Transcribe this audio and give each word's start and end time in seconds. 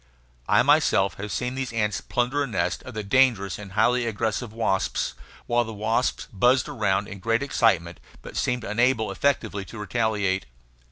I 0.47 0.57
have 0.57 0.65
myself 0.65 1.15
seen 1.29 1.53
these 1.53 1.71
ants 1.71 2.01
plunder 2.01 2.41
a 2.41 2.47
nest 2.47 2.81
of 2.81 2.95
the 2.95 3.03
dangerous 3.03 3.59
and 3.59 3.73
highly 3.73 4.07
aggressive 4.07 4.51
wasps, 4.51 5.13
while 5.45 5.63
the 5.63 5.75
wasps 5.75 6.25
buzzed 6.33 6.67
about 6.67 7.07
in 7.07 7.19
great 7.19 7.43
excitement, 7.43 7.99
but 8.23 8.35
seemed 8.35 8.63
unable 8.63 9.11
effectively 9.11 9.63
to 9.65 9.77
retaliate. 9.77 10.47